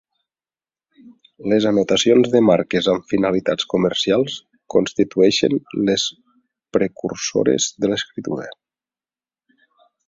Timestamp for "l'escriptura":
7.95-8.51